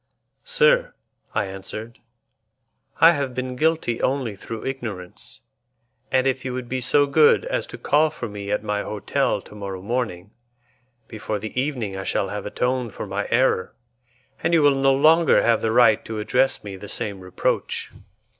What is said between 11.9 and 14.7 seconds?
I shall have atoned for my error, and you